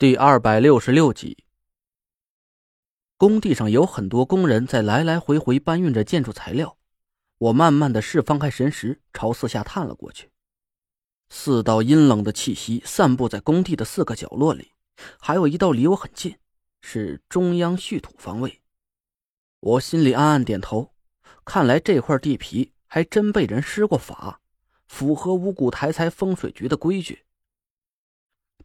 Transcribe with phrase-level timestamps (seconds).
[0.00, 1.38] 第二百六十六集，
[3.16, 6.78] 工地上有很多工人在来来回回搬运着建筑材料。
[7.38, 10.30] 我慢慢的释放开神识，朝四下探了过去。
[11.30, 14.70] 四道阴冷的气息散布在工地的四个角落里，
[15.18, 16.36] 还有一道离我很近，
[16.80, 18.60] 是中央蓄土方位。
[19.58, 20.94] 我心里暗暗点头，
[21.44, 24.40] 看来这块地皮还真被人施过法，
[24.86, 27.24] 符合五谷台财风水局的规矩。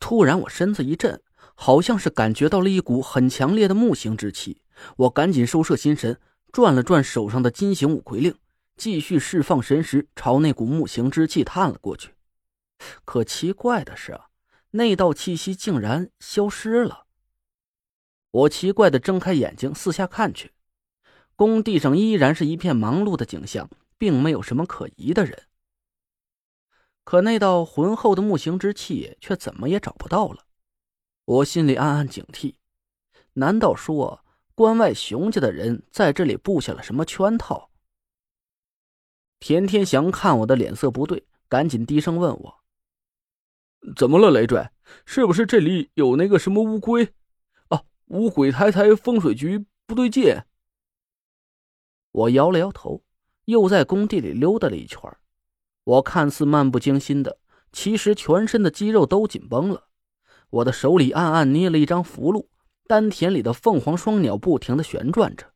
[0.03, 1.21] 突然，我身子一震，
[1.55, 4.61] 好像是感觉到了一股很强烈的木星之气。
[4.97, 6.19] 我赶紧收摄心神，
[6.51, 8.35] 转了转手上的金型五魁令，
[8.75, 12.15] 继续释放神识，朝那股木星之气探了过去。
[13.05, 14.25] 可奇怪的是啊，
[14.71, 17.05] 那道气息竟然消失了。
[18.31, 20.51] 我奇怪的睁开眼睛，四下看去，
[21.37, 25.43] 工地上依然是一片忙碌的景象，并没有什么可疑的人。
[27.03, 30.45] 可那道浑厚的木形之气却怎么也找不到了，
[31.25, 32.55] 我心里暗暗警惕：
[33.33, 34.23] 难道说
[34.55, 37.69] 关外熊家的人在这里布下了什么圈套？
[39.39, 42.63] 田天祥看我的脸色不对，赶紧低声问我
[43.97, 44.71] ：“怎么了，雷拽？
[45.05, 47.13] 是不是这里有那个什么乌龟？
[47.67, 50.41] 啊，五鬼抬抬风水局不对劲？”
[52.11, 53.03] 我摇了摇头，
[53.45, 55.01] 又在工地里溜达了一圈。
[55.83, 57.39] 我看似漫不经心的，
[57.71, 59.87] 其实全身的肌肉都紧绷了。
[60.49, 62.47] 我的手里暗暗捏了一张符箓，
[62.87, 65.51] 丹田里的凤凰双鸟不停的旋转着。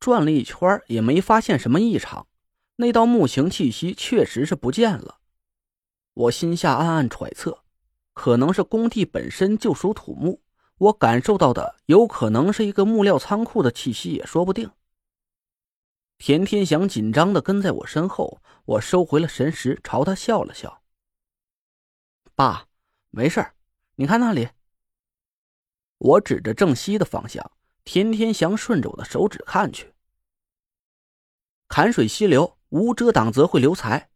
[0.00, 2.26] 转了一圈也没发现什么异常，
[2.76, 5.18] 那道木形气息确实是不见了。
[6.14, 7.62] 我心下暗暗揣测，
[8.14, 10.40] 可能是工地本身就属土木，
[10.78, 14.70] 我感受到的有可能是一个木料仓库的气息也说不定。
[16.20, 20.82] 田天祥紧张的跟在我身后，我收回了神识，朝他笑了笑。
[22.34, 22.66] 爸，
[23.08, 23.42] 没事
[23.94, 24.50] 你看那里。
[25.96, 27.50] 我指着正西的方向，
[27.84, 29.94] 田天祥顺着我的手指看去。
[31.68, 34.10] 坎水溪流，无遮挡则会流财。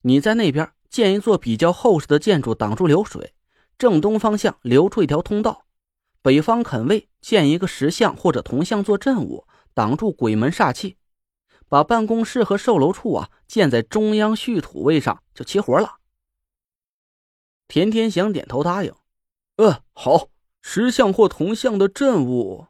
[0.00, 3.34] 你在那边建一座比较厚实的建筑，挡住流水。
[3.76, 5.66] 正东方向留出一条通道，
[6.22, 10.96] 北方肯位建一个石像或者铜像做镇物，挡住鬼门煞气。
[11.72, 16.00] 把办公室和售楼处啊建在中央蓄土位上，就齐活了。
[17.66, 18.94] 田天祥点头答应
[19.56, 20.28] ：“嗯，好，
[20.60, 22.66] 石像或铜像的镇物。”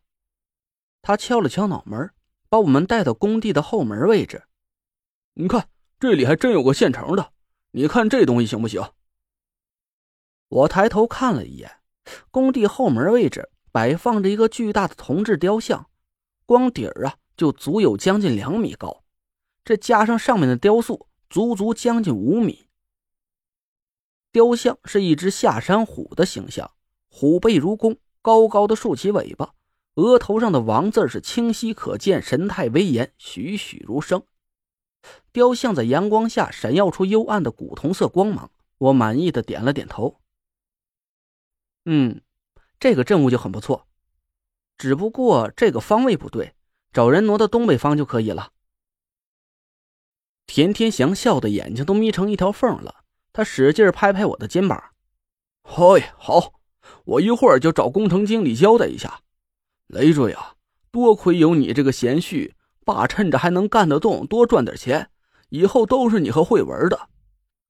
[1.02, 2.12] 他敲了敲脑门，
[2.48, 4.44] 把我们带到工地的后门位置。
[5.34, 7.32] 你看，这里还真有个现成的。
[7.72, 8.80] 你看这东西行不行？
[10.46, 11.80] 我抬头看了一眼，
[12.30, 15.90] 工地后门位置摆放着一个巨大的铜制雕像，
[16.46, 17.16] 光底儿啊。
[17.37, 19.03] 就足有将近两米高，
[19.65, 22.66] 这加上上面的雕塑，足足将近五米。
[24.31, 26.72] 雕像是一只下山虎的形象，
[27.09, 29.54] 虎背如弓，高高的竖起尾巴，
[29.94, 34.22] 额头上的王字是清晰可见，神态威严，栩栩如生。
[35.32, 38.50] 雕像在阳光下闪耀出幽暗的古铜色光芒。
[38.78, 40.20] 我满意的点了点头。
[41.84, 42.20] 嗯，
[42.81, 43.87] 这个阵物就很不错，
[44.76, 46.54] 只不过这个方位不对。
[46.92, 48.50] 找人挪到东北方就可以了。
[50.47, 54.82] 田天祥笑的眼睛都眯成一条缝了，他使劲拍拍我的肩膀
[55.64, 56.52] ：“嘿，好，
[57.04, 59.20] 我一会儿就找工程经理交代一下。
[59.86, 60.54] 雷坠啊，
[60.91, 62.52] 多亏有你这个贤婿，
[62.84, 65.08] 爸趁着还能干得动，多赚点钱，
[65.48, 67.08] 以后都是你和慧文的。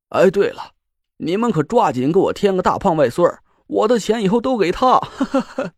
[0.09, 0.73] 哎，对了，
[1.19, 3.33] 你们可抓紧给我添个大胖外孙
[3.69, 5.75] 我的钱以后都给他。”哈哈。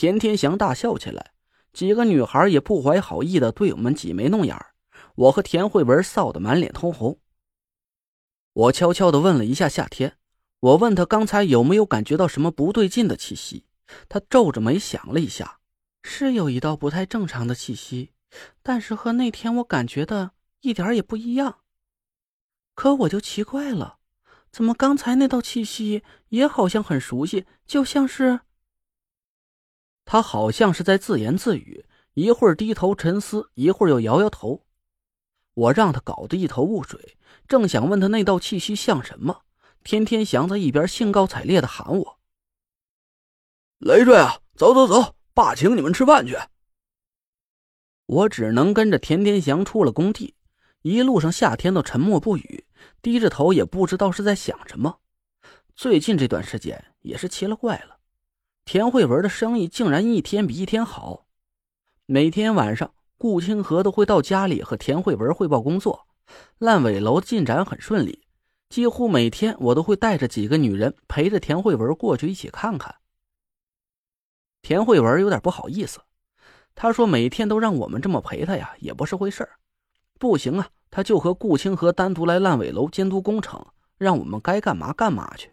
[0.00, 1.32] 田天祥大笑起来，
[1.72, 4.56] 几个女孩也不怀好意的对我们挤眉弄眼
[5.16, 7.18] 我和田慧文臊得满脸通红。
[8.52, 10.16] 我悄悄的问了一下夏天，
[10.60, 13.64] 我问他刚才有没有感觉到什么不对劲的气息，
[14.08, 15.58] 他皱着眉想了一下，
[16.04, 18.12] 是有一道不太正常的气息，
[18.62, 20.30] 但是和那天我感觉的
[20.60, 21.58] 一点也不一样。
[22.76, 23.98] 可我就奇怪了，
[24.52, 28.42] 怎么刚才那道气息也好像很熟悉，就像是……
[30.10, 31.84] 他好像是在自言自语，
[32.14, 34.64] 一会儿低头沉思，一会儿又摇摇头。
[35.52, 39.42] 我让他搞得一头雾水，正想问他那道气息像什么，
[39.84, 42.18] 天天祥在一边兴高采烈的喊我
[43.80, 46.38] ：“雷坠啊，走走走，爸请你们吃饭去。”
[48.06, 50.34] 我只能跟着田天祥出了工地，
[50.80, 52.64] 一路上夏天都沉默不语，
[53.02, 55.00] 低着头也不知道是在想什么。
[55.76, 57.97] 最近这段时间也是奇了怪了。
[58.70, 61.24] 田慧文的生意竟然一天比一天好，
[62.04, 66.06] 每天晚上顾清河都会到家里和田慧文汇报工作。
[66.58, 68.26] 烂尾楼进展很顺利，
[68.68, 72.96] 几乎每天我都会带着几个女人陪着田慧文过去一起看看。
[74.60, 76.00] 田慧文有点不好意思，
[76.74, 79.48] 她说每天都让我们这么陪她呀，也不是回事
[80.18, 83.66] 不行啊，她就和顾清河单独来烂尾楼监督工程，
[83.96, 85.50] 让我们该干嘛干嘛去。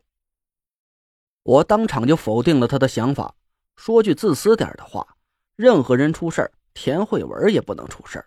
[1.45, 3.36] 我当场就否定了他的想法，
[3.75, 5.15] 说句自私点的话，
[5.56, 8.25] 任何人出事田慧文也不能出事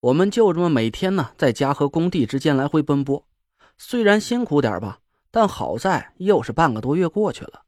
[0.00, 3.26] 我们就这么每天呢，在家和工地之间来回奔波，
[3.78, 5.00] 虽然辛苦点吧，
[5.30, 7.62] 但好在又是半个多月过去了，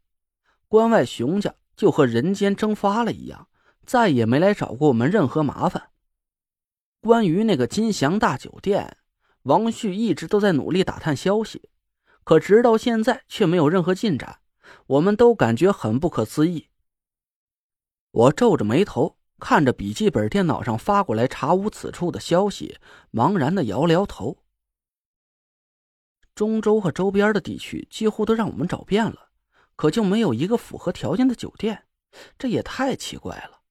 [0.68, 3.48] 关外熊家就和人间蒸发了一样，
[3.86, 5.88] 再也没来找过我们任何麻烦。
[7.00, 8.98] 关于那个金祥大酒店，
[9.44, 11.70] 王旭一直都在努力打探消息。
[12.30, 14.38] 可直到现在却没有任何进展，
[14.86, 16.68] 我们都感觉很不可思议。
[18.12, 22.78] 我皱着眉头看着笔记本电脑上发过来查无此处的消息，
[23.10, 24.44] 茫然的摇了摇头。
[26.32, 29.30] 中州和周边的地区几乎都让我们找遍了，
[29.74, 31.88] 可就没有一个符合条件的酒店，
[32.38, 33.62] 这也太奇怪了。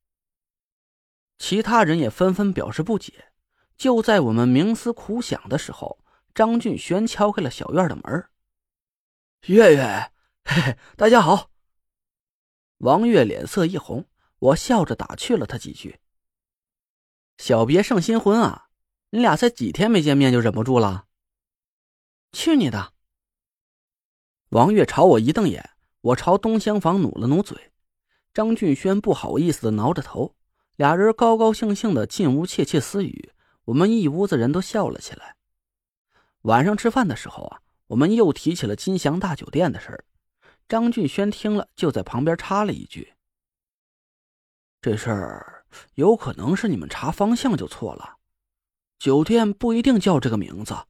[1.37, 3.31] 其他人也纷纷表示不解。
[3.77, 5.99] 就在我们冥思苦想的时候，
[6.35, 8.25] 张俊轩敲开了小院的门。
[9.47, 10.11] 月月，
[10.43, 11.49] 嘿嘿，大家好。
[12.79, 14.05] 王月脸色一红，
[14.37, 15.99] 我笑着打趣了他几句
[17.39, 18.67] ：“小别胜新婚啊，
[19.11, 21.07] 你俩才几天没见面就忍不住了？”
[22.33, 22.93] 去你的！
[24.49, 25.71] 王月朝我一瞪眼，
[26.01, 27.71] 我朝东厢房努了努嘴。
[28.33, 30.35] 张俊轩不好意思的挠着头，
[30.75, 33.31] 俩人高高兴兴的进屋窃窃私语，
[33.63, 35.37] 我们一屋子人都笑了起来。
[36.41, 37.61] 晚上吃饭的时候啊。
[37.89, 40.05] 我们又提起了金祥大酒店的事儿，
[40.67, 43.15] 张俊轩听了，就在旁边插了一句
[44.79, 45.65] ：“这事儿
[45.95, 48.17] 有可能是你们查方向就错了，
[48.99, 50.85] 酒店不一定叫这个名字，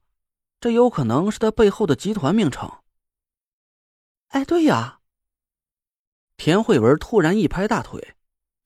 [0.60, 2.70] 这有可能是他背后的集团名称。”
[4.28, 5.00] 哎，对呀！
[6.36, 8.14] 田慧文突然一拍大腿，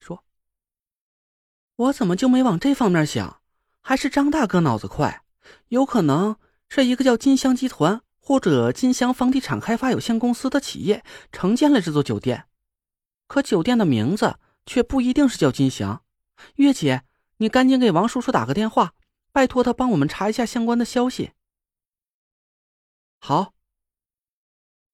[0.01, 0.25] 说
[1.77, 3.41] ：“我怎么就没往这方面想？
[3.79, 5.23] 还是张大哥脑子快，
[5.69, 6.37] 有可能
[6.67, 12.47] 是一个叫金祥集团。”或者金祥房地产开发有限公司的企业承建了这座酒店，
[13.27, 16.03] 可酒店的名字却不一定是叫金祥。
[16.55, 17.03] 月姐，
[17.37, 18.95] 你赶紧给王叔叔打个电话，
[19.31, 21.33] 拜托他帮我们查一下相关的消息。
[23.19, 23.53] 好。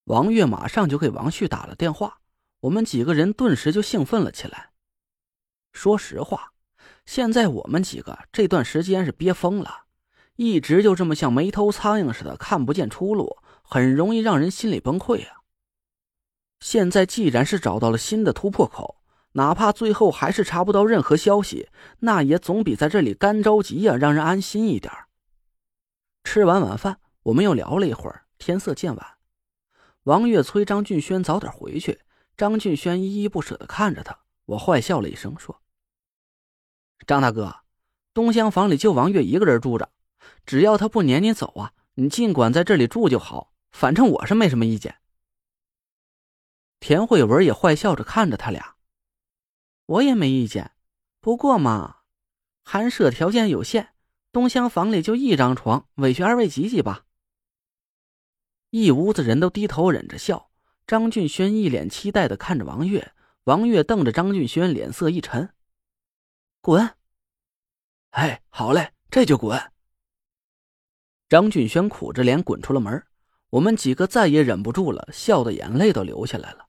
[0.03, 2.19] 王月马上就给王旭打了电话，
[2.59, 4.71] 我们几个人顿时就兴奋了起来。
[5.71, 6.51] 说实话，
[7.05, 9.85] 现在我们几个这段时间是憋疯了。
[10.35, 15.41] 一直就这么像没头苍蝇似的，看不见出路，很容易让人心理崩溃啊。
[16.59, 21.69] 现在既然是找到了新的突破口，哪怕最后还是查不到任何消息，
[21.99, 24.91] 那也总比在这里干着急呀让人安心一点。
[26.23, 29.07] 吃完晚饭，我们又聊了一会儿，天色渐晚。
[30.03, 31.99] 王月催张俊轩早点回去，
[32.35, 35.61] 张俊轩依依不舍的看着他，我坏笑了一声说
[37.05, 37.55] ：“张大哥，
[38.13, 39.89] 东厢房里就王月一个人住着。”
[40.45, 44.95] 只要他不撵你走啊，你尽管在这里住就好，反正我是没什么意见。
[46.79, 48.75] 田慧文也坏笑着看着他俩，
[49.85, 50.71] 我也没意见，
[51.19, 51.97] 不过嘛，
[52.63, 53.89] 寒舍条件有限，
[54.31, 57.05] 东厢房里就一张床，委屈二位挤挤吧。
[58.71, 60.49] 一屋子人都低头忍着笑，
[60.87, 63.13] 张俊轩一脸期待的看着王月，
[63.43, 65.53] 王月瞪着张俊轩，脸色一沉，
[66.61, 66.95] 滚！
[68.11, 69.71] 哎，好嘞，这就滚。
[71.31, 73.05] 张俊轩苦着脸滚出了门，
[73.51, 76.65] 我们几个再也忍不住了，笑的眼泪都流下来了。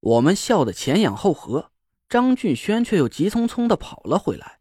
[0.00, 1.70] 我们笑得前仰后合，
[2.06, 4.59] 张俊轩却又急匆匆地跑了回来。